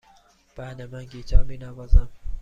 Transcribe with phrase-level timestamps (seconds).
[0.57, 2.09] بله، من گیتار می نوازم.